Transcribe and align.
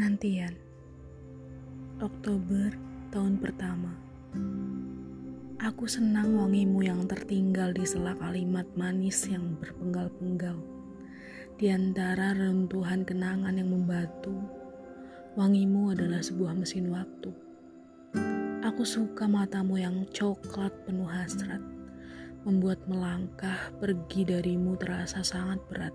Penantian. 0.00 0.56
Oktober 2.00 2.72
tahun 3.12 3.36
pertama. 3.36 3.92
Aku 5.60 5.84
senang 5.84 6.40
wangimu 6.40 6.80
yang 6.88 7.04
tertinggal 7.04 7.76
di 7.76 7.84
sela 7.84 8.16
kalimat 8.16 8.64
manis 8.80 9.28
yang 9.28 9.60
berpenggal-penggal. 9.60 10.56
Di 11.60 11.68
antara 11.68 12.32
rentuhan 12.32 13.04
kenangan 13.04 13.52
yang 13.60 13.68
membatu 13.68 14.40
Wangimu 15.36 15.92
adalah 15.92 16.24
sebuah 16.24 16.56
mesin 16.56 16.88
waktu. 16.88 17.36
Aku 18.64 18.88
suka 18.88 19.28
matamu 19.28 19.84
yang 19.84 20.08
coklat 20.16 20.72
penuh 20.88 21.12
hasrat 21.12 21.60
Membuat 22.48 22.80
melangkah 22.88 23.68
pergi 23.76 24.24
darimu 24.24 24.80
terasa 24.80 25.20
sangat 25.20 25.60
berat. 25.68 25.92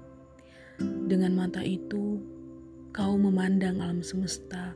Dengan 1.09 1.33
mata 1.33 1.65
itu 1.65 2.34
kau 2.95 3.19
memandang 3.19 3.83
alam 3.83 3.99
semesta. 3.99 4.71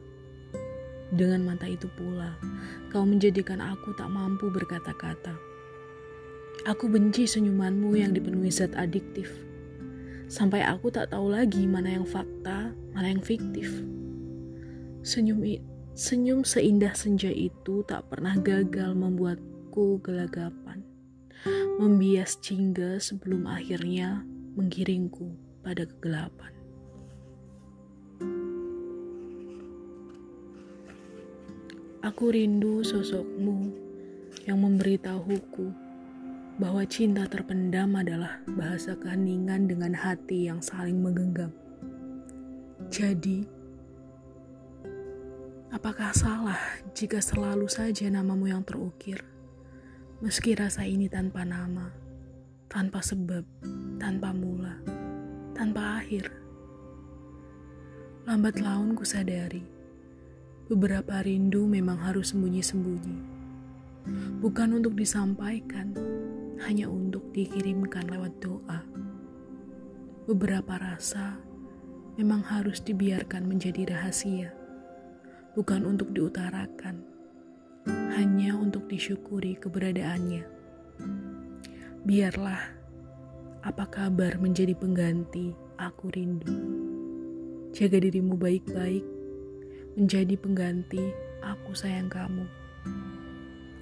Dengan 1.15 1.47
mata 1.47 1.63
itu 1.63 1.87
pula, 1.95 2.35
kau 2.91 3.07
menjadikan 3.07 3.63
aku 3.63 3.95
tak 3.95 4.11
mampu 4.11 4.51
berkata-kata. 4.51 5.39
Aku 6.67 6.91
benci 6.91 7.23
senyumanmu 7.23 7.95
yang 7.95 8.11
dipenuhi 8.11 8.51
zat 8.51 8.75
adiktif. 8.75 9.31
Sampai 10.27 10.67
aku 10.67 10.91
tak 10.91 11.15
tahu 11.15 11.31
lagi 11.31 11.63
mana 11.63 11.95
yang 11.95 12.03
fakta, 12.03 12.75
mana 12.91 13.07
yang 13.07 13.23
fiktif. 13.23 13.71
Senyum 14.99 15.39
senyum 15.95 16.43
seindah 16.43 16.91
senja 16.99 17.31
itu 17.31 17.87
tak 17.87 18.11
pernah 18.11 18.35
gagal 18.35 18.99
membuatku 18.99 20.03
gelagapan. 20.03 20.83
Membias 21.79 22.35
jingga 22.43 22.99
sebelum 22.99 23.47
akhirnya 23.47 24.27
menggiringku 24.59 25.39
pada 25.63 25.87
kegelapan. 25.87 26.58
Aku 31.99 32.31
rindu 32.31 32.79
sosokmu 32.79 33.75
yang 34.47 34.63
memberitahuku 34.63 35.67
bahwa 36.55 36.79
cinta 36.87 37.27
terpendam 37.27 37.91
adalah 37.91 38.39
bahasa 38.55 38.95
keheningan 38.95 39.67
dengan 39.67 39.91
hati 39.91 40.47
yang 40.47 40.63
saling 40.63 40.95
menggenggam. 41.03 41.51
Jadi, 42.87 43.43
apakah 45.75 46.15
salah 46.15 46.55
jika 46.95 47.19
selalu 47.19 47.67
saja 47.67 48.07
namamu 48.07 48.47
yang 48.47 48.63
terukir? 48.63 49.19
Meski 50.23 50.55
rasa 50.55 50.87
ini 50.87 51.11
tanpa 51.11 51.43
nama, 51.43 51.91
tanpa 52.71 53.03
sebab, 53.03 53.43
tanpa 53.99 54.31
mula, 54.31 54.79
tanpa 55.51 55.99
akhir. 55.99 56.31
Lambat 58.23 58.63
laun 58.63 58.95
ku 58.95 59.03
sadari 59.03 59.78
Beberapa 60.69 61.25
rindu 61.25 61.65
memang 61.65 61.97
harus 61.97 62.29
sembunyi-sembunyi. 62.29 63.17
Bukan 64.37 64.77
untuk 64.77 64.93
disampaikan, 64.93 65.97
hanya 66.61 66.85
untuk 66.85 67.33
dikirimkan 67.33 68.05
lewat 68.05 68.37
doa. 68.37 68.85
Beberapa 70.29 70.77
rasa 70.77 71.41
memang 72.21 72.45
harus 72.45 72.85
dibiarkan 72.85 73.49
menjadi 73.49 73.97
rahasia, 73.97 74.53
bukan 75.57 75.89
untuk 75.89 76.13
diutarakan, 76.13 77.01
hanya 78.13 78.53
untuk 78.53 78.85
disyukuri 78.85 79.57
keberadaannya. 79.57 80.45
Biarlah 82.05 82.61
apa 83.65 83.89
kabar 83.89 84.37
menjadi 84.37 84.77
pengganti 84.77 85.49
aku 85.81 86.13
rindu. 86.13 86.53
Jaga 87.73 87.97
dirimu 87.97 88.37
baik-baik 88.37 89.18
menjadi 89.99 90.39
pengganti 90.39 91.11
aku 91.43 91.75
sayang 91.75 92.07
kamu. 92.07 92.47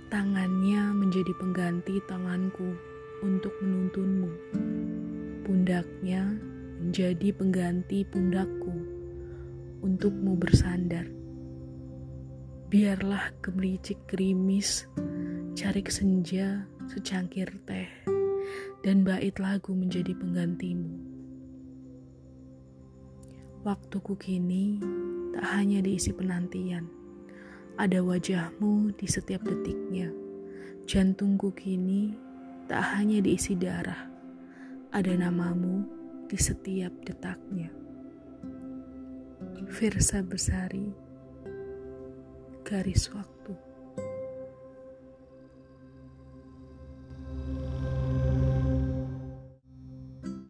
Tangannya 0.10 0.90
menjadi 0.98 1.30
pengganti 1.38 2.02
tanganku 2.10 2.74
untuk 3.22 3.54
menuntunmu. 3.62 4.26
Pundaknya 5.46 6.26
menjadi 6.82 7.30
pengganti 7.38 8.02
pundakku 8.10 8.74
untukmu 9.86 10.34
bersandar. 10.34 11.06
Biarlah 12.74 13.30
gemericik 13.46 14.10
gerimis, 14.10 14.90
cari 15.54 15.86
senja, 15.86 16.66
secangkir 16.90 17.54
teh, 17.70 17.94
dan 18.82 19.06
bait 19.06 19.38
lagu 19.38 19.70
menjadi 19.70 20.18
penggantimu. 20.18 20.98
Waktuku 23.62 24.18
kini 24.18 24.82
tak 25.34 25.46
hanya 25.56 25.80
diisi 25.84 26.12
penantian. 26.12 26.88
Ada 27.78 28.02
wajahmu 28.02 28.94
di 28.98 29.08
setiap 29.08 29.46
detiknya. 29.46 30.10
Jantungku 30.88 31.54
kini 31.54 32.16
tak 32.68 32.84
hanya 32.96 33.22
diisi 33.22 33.54
darah. 33.56 34.10
Ada 34.92 35.14
namamu 35.28 35.84
di 36.28 36.38
setiap 36.40 36.92
detaknya. 37.04 37.72
Firsa 39.68 40.24
Besari 40.24 40.90
Garis 42.64 43.12
Waktu 43.12 43.37